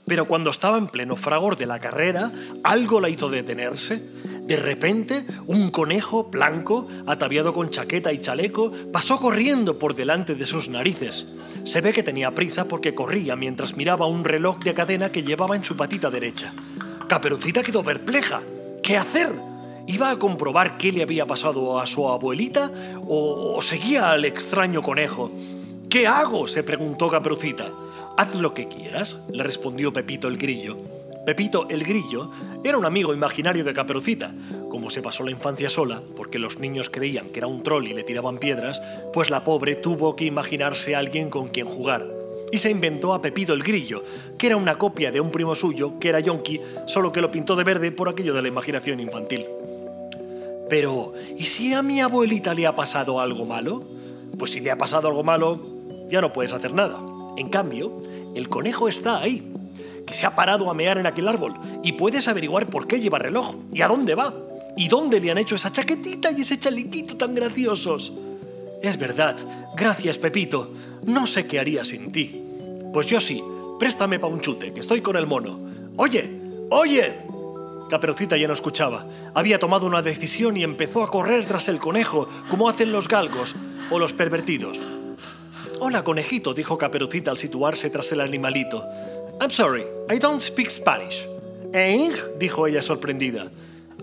Pero 0.07 0.25
cuando 0.25 0.49
estaba 0.49 0.77
en 0.77 0.87
pleno 0.87 1.17
fragor 1.17 1.57
de 1.57 1.65
la 1.65 1.79
carrera, 1.79 2.31
algo 2.63 3.01
la 3.01 3.09
hizo 3.09 3.29
detenerse. 3.29 4.01
De 4.47 4.55
repente, 4.55 5.25
un 5.45 5.69
conejo 5.69 6.23
blanco, 6.23 6.87
ataviado 7.05 7.53
con 7.53 7.69
chaqueta 7.69 8.13
y 8.13 8.21
chaleco, 8.21 8.71
pasó 8.93 9.19
corriendo 9.19 9.77
por 9.77 9.93
delante 9.93 10.35
de 10.35 10.45
sus 10.45 10.69
narices. 10.69 11.27
Se 11.65 11.81
ve 11.81 11.91
que 11.91 12.03
tenía 12.03 12.31
prisa 12.31 12.69
porque 12.69 12.95
corría 12.95 13.35
mientras 13.35 13.75
miraba 13.75 14.07
un 14.07 14.23
reloj 14.23 14.59
de 14.59 14.73
cadena 14.73 15.11
que 15.11 15.23
llevaba 15.23 15.57
en 15.57 15.65
su 15.65 15.75
patita 15.75 16.09
derecha. 16.09 16.53
Caperucita 17.09 17.61
quedó 17.61 17.83
perpleja. 17.83 18.39
¿Qué 18.81 18.95
hacer? 18.95 19.33
¿Iba 19.87 20.11
a 20.11 20.17
comprobar 20.17 20.77
qué 20.77 20.93
le 20.93 21.03
había 21.03 21.25
pasado 21.25 21.81
a 21.81 21.85
su 21.85 22.07
abuelita 22.07 22.71
o, 23.05 23.61
seguía 23.61 24.11
al 24.11 24.23
extraño 24.23 24.81
conejo? 24.81 25.29
¿Qué 25.89 26.07
hago? 26.07 26.47
se 26.47 26.63
preguntó 26.63 27.09
Caperucita. 27.09 27.69
Haz 28.17 28.33
lo 28.33 28.51
que 28.51 28.67
quieras, 28.67 29.17
le 29.31 29.43
respondió 29.43 29.93
Pepito 29.93 30.27
el 30.27 30.39
Grillo. 30.39 30.75
Pepito 31.23 31.67
el 31.69 31.83
Grillo 31.83 32.31
era 32.63 32.79
un 32.79 32.85
amigo 32.85 33.13
imaginario 33.13 33.63
de 33.63 33.75
Caperucita. 33.75 34.33
Como 34.71 34.89
se 34.89 35.03
pasó 35.03 35.23
la 35.23 35.29
infancia 35.29 35.69
sola, 35.69 36.01
porque 36.15 36.39
los 36.39 36.57
niños 36.57 36.89
creían 36.89 37.29
que 37.29 37.37
era 37.37 37.47
un 37.47 37.61
troll 37.61 37.85
y 37.85 37.93
le 37.93 38.01
tiraban 38.01 38.39
piedras, 38.39 38.81
pues 39.13 39.29
la 39.29 39.43
pobre 39.43 39.75
tuvo 39.75 40.15
que 40.15 40.25
imaginarse 40.25 40.95
a 40.95 40.99
alguien 40.99 41.29
con 41.29 41.49
quien 41.49 41.67
jugar. 41.67 42.07
Y 42.51 42.57
se 42.57 42.71
inventó 42.71 43.13
a 43.13 43.21
Pepito 43.21 43.53
el 43.53 43.61
Grillo, 43.61 44.03
que 44.39 44.47
era 44.47 44.57
una 44.57 44.79
copia 44.79 45.11
de 45.11 45.21
un 45.21 45.29
primo 45.29 45.53
suyo, 45.53 45.99
que 45.99 46.09
era 46.09 46.19
Yonki, 46.19 46.59
solo 46.87 47.11
que 47.11 47.21
lo 47.21 47.29
pintó 47.29 47.55
de 47.55 47.65
verde 47.65 47.91
por 47.91 48.09
aquello 48.09 48.33
de 48.33 48.41
la 48.41 48.47
imaginación 48.47 48.99
infantil. 48.99 49.45
Pero, 50.71 51.13
¿y 51.37 51.45
si 51.45 51.75
a 51.75 51.83
mi 51.83 52.01
abuelita 52.01 52.55
le 52.55 52.65
ha 52.65 52.73
pasado 52.73 53.21
algo 53.21 53.45
malo? 53.45 53.83
Pues 54.39 54.53
si 54.53 54.59
le 54.59 54.71
ha 54.71 54.77
pasado 54.77 55.07
algo 55.07 55.23
malo, 55.23 55.59
ya 56.09 56.19
no 56.19 56.33
puedes 56.33 56.51
hacer 56.51 56.73
nada. 56.73 56.97
En 57.37 57.49
cambio, 57.49 57.99
el 58.35 58.49
conejo 58.49 58.87
está 58.87 59.19
ahí, 59.21 59.43
que 60.05 60.13
se 60.13 60.25
ha 60.25 60.35
parado 60.35 60.69
a 60.69 60.73
mear 60.73 60.97
en 60.97 61.05
aquel 61.05 61.27
árbol, 61.27 61.53
y 61.83 61.93
puedes 61.93 62.27
averiguar 62.27 62.65
por 62.65 62.87
qué 62.87 62.99
lleva 62.99 63.19
reloj, 63.19 63.55
y 63.71 63.81
a 63.81 63.87
dónde 63.87 64.15
va, 64.15 64.33
y 64.75 64.87
dónde 64.87 65.19
le 65.19 65.31
han 65.31 65.37
hecho 65.37 65.55
esa 65.55 65.71
chaquetita 65.71 66.31
y 66.31 66.41
ese 66.41 66.57
chaliquito 66.57 67.15
tan 67.15 67.35
graciosos. 67.35 68.11
Es 68.81 68.97
verdad, 68.97 69.37
gracias 69.75 70.17
Pepito, 70.17 70.71
no 71.05 71.27
sé 71.27 71.45
qué 71.45 71.59
haría 71.59 71.85
sin 71.85 72.11
ti. 72.11 72.41
Pues 72.91 73.07
yo 73.07 73.19
sí, 73.19 73.43
préstame 73.79 74.19
pa' 74.19 74.27
un 74.27 74.41
chute, 74.41 74.73
que 74.73 74.79
estoy 74.79 75.01
con 75.01 75.15
el 75.15 75.27
mono. 75.27 75.59
Oye, 75.97 76.29
oye. 76.71 77.27
Caperucita 77.89 78.35
ya 78.35 78.47
no 78.47 78.53
escuchaba. 78.53 79.05
Había 79.33 79.59
tomado 79.59 79.85
una 79.85 80.01
decisión 80.01 80.57
y 80.57 80.63
empezó 80.63 81.03
a 81.03 81.09
correr 81.09 81.45
tras 81.45 81.69
el 81.69 81.79
conejo, 81.79 82.27
como 82.49 82.67
hacen 82.67 82.91
los 82.91 83.07
galgos 83.07 83.55
o 83.89 83.99
los 83.99 84.13
pervertidos. 84.13 84.79
Hola, 85.79 86.03
conejito, 86.03 86.55
dijo 86.55 86.75
Caperucita 86.75 87.29
al 87.29 87.37
situarse 87.37 87.91
tras 87.91 88.11
el 88.11 88.21
animalito. 88.21 88.83
I'm 89.39 89.51
sorry, 89.51 89.85
I 90.09 90.17
don't 90.17 90.41
speak 90.41 90.69
Spanish. 90.71 91.27
¿Eh? 91.71 92.11
dijo 92.39 92.65
ella 92.65 92.81
sorprendida. 92.81 93.45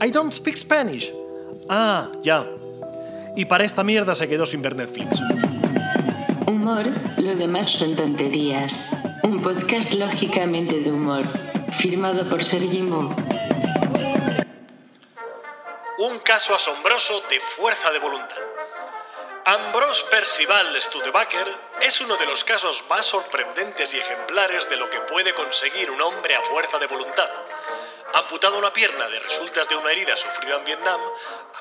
I 0.00 0.10
don't 0.12 0.32
speak 0.32 0.56
Spanish. 0.56 1.12
Ah, 1.68 2.08
ya. 2.22 2.46
Y 3.34 3.46
para 3.46 3.64
esta 3.64 3.82
mierda 3.82 4.14
se 4.14 4.28
quedó 4.28 4.46
sin 4.46 4.62
ver 4.62 4.76
Netflix. 4.76 5.18
Humor, 6.46 6.86
lo 7.16 7.34
demás 7.34 7.70
son 7.70 7.96
tonterías. 7.96 8.96
Un 9.24 9.42
podcast 9.42 9.94
lógicamente 9.94 10.78
de 10.78 10.92
humor, 10.92 11.24
firmado 11.76 12.28
por 12.28 12.44
Sergi 12.44 12.82
Mo. 12.82 13.16
Un 15.98 16.18
caso 16.24 16.54
asombroso 16.54 17.14
de 17.28 17.40
fuerza 17.56 17.90
de 17.90 17.98
voluntad. 17.98 18.53
Ambrose 19.46 20.06
Percival 20.06 20.80
Studebaker 20.80 21.54
es 21.82 22.00
uno 22.00 22.16
de 22.16 22.24
los 22.24 22.42
casos 22.44 22.82
más 22.88 23.04
sorprendentes 23.04 23.92
y 23.92 23.98
ejemplares 23.98 24.70
de 24.70 24.76
lo 24.76 24.88
que 24.88 25.00
puede 25.00 25.34
conseguir 25.34 25.90
un 25.90 26.00
hombre 26.00 26.34
a 26.34 26.40
fuerza 26.40 26.78
de 26.78 26.86
voluntad. 26.86 27.28
Amputado 28.14 28.56
una 28.56 28.72
pierna 28.72 29.06
de 29.06 29.18
resultas 29.18 29.68
de 29.68 29.76
una 29.76 29.92
herida 29.92 30.16
sufrida 30.16 30.56
en 30.56 30.64
Vietnam, 30.64 30.98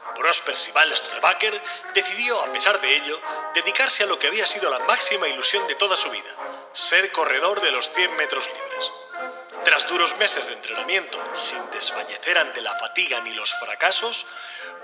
Ambrose 0.07 0.43
Percival 0.45 0.95
Studebaker 0.95 1.61
decidió, 1.93 2.41
a 2.41 2.45
pesar 2.53 2.79
de 2.79 2.95
ello, 2.95 3.19
dedicarse 3.53 4.03
a 4.03 4.05
lo 4.05 4.17
que 4.17 4.27
había 4.27 4.45
sido 4.45 4.69
la 4.69 4.79
máxima 4.79 5.27
ilusión 5.27 5.67
de 5.67 5.75
toda 5.75 5.97
su 5.97 6.09
vida, 6.09 6.31
ser 6.71 7.11
corredor 7.11 7.59
de 7.59 7.71
los 7.71 7.91
100 7.91 8.15
metros 8.15 8.47
libres. 8.47 8.91
Tras 9.63 9.87
duros 9.87 10.17
meses 10.17 10.47
de 10.47 10.53
entrenamiento, 10.53 11.17
sin 11.33 11.59
desfallecer 11.71 12.37
ante 12.37 12.61
la 12.61 12.75
fatiga 12.75 13.21
ni 13.21 13.33
los 13.33 13.53
fracasos, 13.55 14.25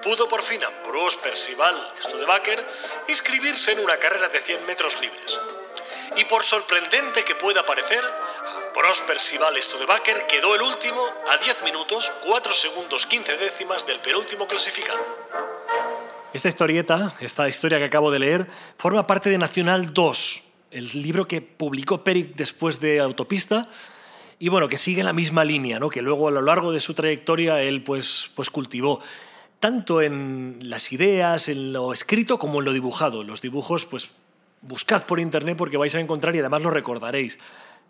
pudo 0.02 0.30
por 0.30 0.42
fin 0.42 0.64
Ambrose 0.64 1.18
Percival 1.18 1.94
Studebaker 2.02 2.66
inscribirse 3.08 3.74
en 3.74 3.80
una 3.80 3.98
carrera 3.98 4.30
de 4.30 4.42
100 4.42 4.66
metros 4.66 5.00
libres. 5.02 5.40
Y 6.16 6.26
por 6.26 6.44
sorprendente 6.44 7.24
que 7.24 7.36
pueda 7.36 7.66
parecer, 7.66 8.04
Ambrose 8.68 9.04
Percival 9.04 9.62
Studebaker 9.62 10.28
quedó 10.28 10.56
el 10.56 10.62
último 10.62 11.06
a 11.30 11.38
10 11.38 11.64
minutos, 11.64 12.12
4 12.26 12.54
segundos 12.54 13.06
15 13.06 13.38
décimas 13.38 13.86
del 13.86 14.00
penúltimo 14.00 14.48
clasificado. 14.48 15.00
Esta 16.32 16.48
historieta, 16.48 17.14
esta 17.20 17.50
historia 17.50 17.80
que 17.80 17.86
acabo 17.86 18.12
de 18.12 18.20
leer, 18.20 18.48
forma 18.78 19.08
parte 19.08 19.30
de 19.30 19.38
Nacional 19.38 19.94
2, 19.94 20.44
el 20.72 21.02
libro 21.02 21.28
que 21.28 21.42
publicó 21.42 22.04
Peric 22.04 22.36
después 22.36 22.80
de 22.80 23.00
Autopista, 23.00 23.66
y 24.40 24.48
bueno, 24.48 24.70
que 24.70 24.78
sigue 24.78 25.04
la 25.04 25.12
misma 25.12 25.44
línea, 25.44 25.80
¿no? 25.80 25.90
que 25.90 26.02
luego 26.02 26.30
a 26.30 26.32
lo 26.32 26.42
largo 26.42 26.72
de 26.72 26.80
su 26.80 26.94
trayectoria 26.94 27.62
él 27.62 27.84
pues, 27.84 28.32
pues 28.36 28.50
cultivó, 28.50 29.02
tanto 29.60 30.02
en 30.02 30.60
las 30.62 30.94
ideas, 30.94 31.50
en 31.50 31.74
lo 31.74 31.92
escrito 31.92 32.40
como 32.40 32.60
en 32.60 32.66
lo 32.66 32.74
dibujado. 32.74 33.26
Los 33.26 33.42
dibujos, 33.42 33.86
pues 33.86 34.12
buscad 34.62 35.06
por 35.06 35.20
internet 35.20 35.58
porque 35.58 35.78
vais 35.78 35.94
a 35.96 36.00
encontrar 36.00 36.36
y 36.36 36.40
además 36.40 36.64
lo 36.64 36.70
recordaréis. 36.70 37.38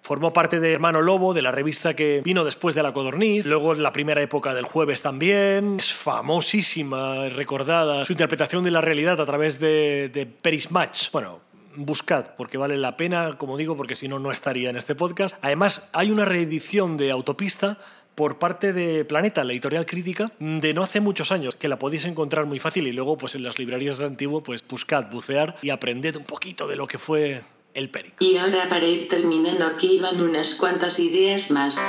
Formó 0.02 0.32
parte 0.32 0.60
de 0.60 0.72
Hermano 0.72 1.02
Lobo, 1.02 1.34
de 1.34 1.42
la 1.42 1.52
revista 1.52 1.94
que 1.94 2.22
vino 2.24 2.46
después 2.46 2.74
de 2.74 2.82
La 2.82 2.94
Codorniz, 2.94 3.46
luego 3.46 3.74
en 3.74 3.84
la 3.84 3.92
primera 3.92 4.22
época 4.22 4.54
del 4.54 4.64
jueves 4.64 5.02
también. 5.02 5.76
Es 5.78 5.94
famosísima, 5.94 7.28
recordada, 7.30 8.06
su 8.06 8.14
interpretación 8.14 8.64
de 8.64 8.72
la 8.72 8.82
realidad 8.82 9.20
a 9.20 9.26
través 9.26 9.60
de, 9.60 10.10
de 10.10 10.68
Match. 10.70 11.12
Bueno, 11.12 11.42
buscad, 11.76 12.36
porque 12.36 12.58
vale 12.58 12.78
la 12.78 12.98
pena, 12.98 13.38
como 13.38 13.58
digo, 13.58 13.76
porque 13.78 13.96
si 13.96 14.08
no, 14.08 14.20
no 14.20 14.32
estaría 14.32 14.70
en 14.70 14.76
este 14.76 14.96
podcast. 14.96 15.38
Además, 15.42 15.90
hay 15.94 16.12
una 16.12 16.26
reedición 16.26 16.98
de 16.98 17.12
Autopista 17.12 17.78
por 18.16 18.38
parte 18.38 18.74
de 18.74 19.06
Planeta, 19.06 19.44
la 19.46 19.54
editorial 19.54 19.86
crítica, 19.86 20.32
de 20.40 20.74
no 20.74 20.84
hace 20.84 21.00
muchos 21.00 21.32
años, 21.32 21.56
que 21.56 21.70
la 21.70 21.80
podéis 21.80 22.04
encontrar 22.06 22.46
muy 22.46 22.60
fácil 22.60 22.86
y 22.86 22.92
luego 22.92 23.18
pues 23.18 23.36
en 23.36 23.44
las 23.44 23.58
librerías 23.58 23.98
de 23.98 24.08
antiguo 24.08 24.44
pues 24.44 24.68
buscad, 24.68 25.10
bucear 25.10 25.56
y 25.62 25.70
aprended 25.70 26.18
un 26.18 26.26
poquito 26.26 26.68
de 26.68 26.76
lo 26.76 26.86
que 26.86 26.98
fue 26.98 27.44
el 27.74 27.90
Peric. 27.90 28.22
Y 28.22 28.36
ahora 28.36 28.68
para 28.68 28.86
ir 28.86 29.08
terminando 29.08 29.66
aquí 29.66 30.00
van 30.00 30.22
unas 30.22 30.56
cuantas 30.56 31.00
ideas 31.00 31.50
más. 31.50 31.80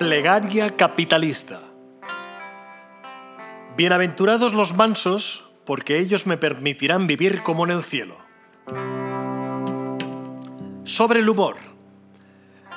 Plegaria 0.00 0.76
capitalista. 0.76 1.60
Bienaventurados 3.76 4.52
los 4.52 4.74
mansos, 4.74 5.49
porque 5.70 6.00
ellos 6.00 6.26
me 6.26 6.36
permitirán 6.36 7.06
vivir 7.06 7.44
como 7.44 7.64
en 7.64 7.70
el 7.70 7.84
cielo. 7.84 8.16
Sobre 10.82 11.20
el 11.20 11.28
humor. 11.28 11.58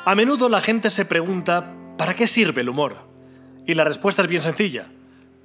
A 0.06 0.14
menudo 0.14 0.48
la 0.48 0.62
gente 0.62 0.92
se 0.92 1.04
pregunta, 1.04 1.74
¿para 1.98 2.14
qué 2.14 2.28
sirve 2.28 2.62
el 2.62 2.70
humor? 2.70 2.98
Y 3.66 3.74
la 3.74 3.84
respuesta 3.84 4.22
es 4.22 4.28
bien 4.28 4.44
sencilla. 4.44 4.92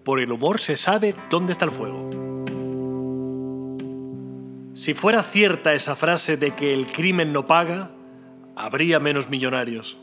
Por 0.05 0.21
el 0.21 0.31
humor 0.31 0.61
se 0.61 0.77
sabe 0.77 1.15
dónde 1.31 1.53
está 1.53 1.65
el 1.65 1.71
fuego. 1.71 2.11
Si 4.75 4.93
fuera 4.93 5.23
cierta 5.23 5.73
esa 5.73 5.97
frase 5.97 6.37
de 6.37 6.51
que 6.51 6.75
el 6.75 6.87
crimen 6.89 7.33
no 7.33 7.47
paga, 7.47 7.93
habría 8.57 9.01
menos 9.01 9.31
millonarios. 9.31 9.97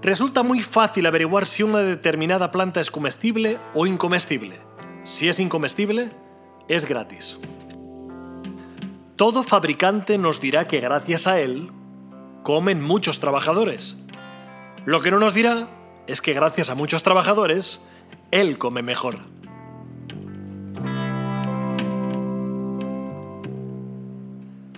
Resulta 0.00 0.42
muy 0.42 0.62
fácil 0.62 1.04
averiguar 1.04 1.44
si 1.44 1.62
una 1.62 1.80
determinada 1.80 2.50
planta 2.50 2.80
es 2.80 2.90
comestible 2.90 3.58
o 3.74 3.86
incomestible. 3.86 4.71
Si 5.04 5.28
es 5.28 5.40
incomestible, 5.40 6.10
es 6.68 6.86
gratis. 6.86 7.38
Todo 9.16 9.42
fabricante 9.42 10.16
nos 10.16 10.40
dirá 10.40 10.66
que 10.66 10.80
gracias 10.80 11.26
a 11.26 11.40
él 11.40 11.70
comen 12.42 12.82
muchos 12.82 13.18
trabajadores. 13.20 13.96
Lo 14.84 15.00
que 15.00 15.10
no 15.10 15.18
nos 15.18 15.34
dirá 15.34 15.68
es 16.06 16.20
que 16.20 16.32
gracias 16.32 16.70
a 16.70 16.74
muchos 16.74 17.02
trabajadores, 17.02 17.80
él 18.30 18.58
come 18.58 18.82
mejor. 18.82 19.18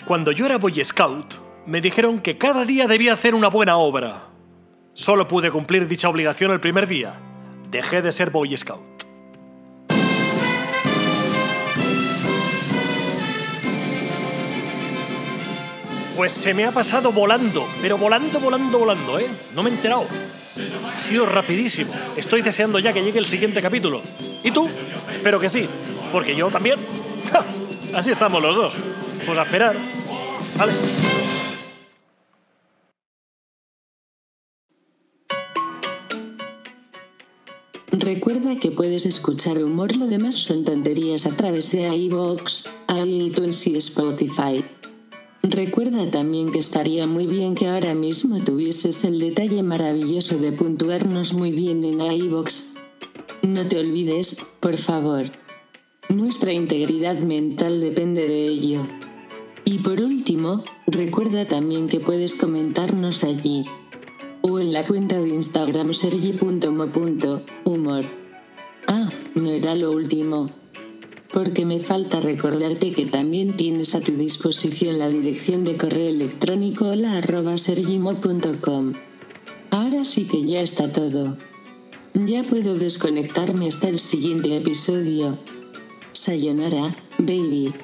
Cuando 0.07 0.33
yo 0.33 0.45
era 0.45 0.59
Boy 0.59 0.85
Scout, 0.85 1.37
me 1.67 1.81
dijeron 1.81 2.21
que 2.21 2.37
cada 2.37 2.67
día 2.67 2.87
debía 2.87 3.15
hacer 3.15 3.35
una 3.35 3.49
buena 3.49 3.77
obra. 3.77 4.25
Solo 4.93 5.27
pude 5.27 5.51
cumplir 5.51 5.89
dicha 5.89 6.11
obligación 6.11 6.51
el 6.51 6.61
primer 6.61 6.87
día. 6.87 7.15
Dejé 7.71 8.03
de 8.03 8.13
ser 8.13 8.31
Boy 8.31 8.55
Scout. 8.57 8.94
Pues 16.25 16.33
se 16.33 16.55
me 16.55 16.65
ha 16.65 16.71
pasado 16.71 17.13
volando, 17.13 17.69
pero 17.83 17.99
volando, 17.99 18.41
volando, 18.41 18.79
volando, 18.79 19.19
¿eh? 19.19 19.27
No 19.55 19.63
me 19.63 19.69
he 19.69 19.75
enterado. 19.75 20.07
Ha 20.97 21.03
sido 21.03 21.27
rapidísimo. 21.27 21.93
Estoy 22.17 22.41
deseando 22.41 22.79
ya 22.79 22.95
que 22.95 23.05
llegue 23.05 23.19
el 23.19 23.27
siguiente 23.27 23.61
capítulo. 23.61 24.01
¿Y 24.43 24.51
tú? 24.51 24.67
Espero 25.13 25.39
que 25.39 25.51
sí, 25.51 25.69
porque 26.13 26.35
yo 26.35 26.49
también. 26.49 26.79
Así 27.95 28.11
estamos 28.11 28.43
los 28.43 28.57
dos. 28.57 28.75
Pues 29.27 29.39
a 29.39 29.43
esperar. 29.43 29.77
Vale. 30.57 30.73
Recuerda 37.93 38.59
que 38.59 38.71
puedes 38.71 39.05
escuchar 39.05 39.63
humor, 39.63 39.95
lo 39.95 40.07
demás 40.07 40.37
son 40.37 40.65
tonterías 40.65 41.27
a 41.27 41.37
través 41.37 41.71
de 41.73 41.95
iVoox, 41.95 42.65
iTunes 42.97 43.67
y 43.67 43.77
Spotify. 43.77 44.65
Recuerda 45.47 46.11
también 46.11 46.51
que 46.51 46.59
estaría 46.59 47.07
muy 47.07 47.27
bien 47.27 47.55
que 47.55 47.69
ahora 47.69 47.95
mismo 47.95 48.43
tuvieses 48.43 49.05
el 49.05 49.21
detalle 49.21 49.63
maravilloso 49.63 50.39
de 50.39 50.53
puntuarnos 50.53 51.35
muy 51.35 51.53
bien 51.53 51.85
en 51.85 52.01
iVoox. 52.01 52.73
No 53.43 53.69
te 53.69 53.79
olvides, 53.79 54.39
por 54.61 54.79
favor. 54.79 55.27
Nuestra 56.09 56.55
integridad 56.55 57.19
mental 57.19 57.79
depende 57.79 58.27
de 58.27 58.47
ello. 58.47 58.87
Y 59.67 59.81
por 59.81 60.01
último, 60.01 60.65
recuerda 60.87 61.45
también 61.45 61.89
que 61.89 62.01
puedes 62.01 62.35
comentarnos 62.35 63.23
allí 63.23 63.67
o 64.41 64.61
en 64.61 64.73
la 64.73 64.87
cuenta 64.87 65.21
de 65.21 65.29
Instagram 65.29 65.93
sergi.mo.humor. 65.93 66.65
Ah, 68.87 69.11
no 69.35 69.51
era 69.51 69.75
lo 69.75 69.93
último. 69.93 70.64
Porque 71.35 71.67
me 71.67 71.81
falta 71.81 72.21
recordarte 72.21 72.93
que 72.93 73.07
también 73.07 73.57
tienes 73.57 73.97
a 73.97 74.01
tu 74.01 74.13
disposición 74.13 75.01
la 75.01 75.09
dirección 75.09 75.65
de 75.65 75.77
correo 75.77 76.09
electrónico 76.09 76.91
hola 76.91 77.19
arroba 77.19 77.59
sergimo.com. 77.59 78.93
Ahora 79.71 80.05
sí 80.05 80.29
que 80.29 80.45
ya 80.45 80.61
está 80.61 80.93
todo. 80.93 81.37
Ya 82.15 82.45
puedo 82.45 82.77
desconectarme 82.77 83.67
hasta 83.67 83.89
el 83.89 83.99
siguiente 83.99 84.57
episodio. 84.57 85.37
Sayonara, 86.13 86.95
baby. 87.19 87.75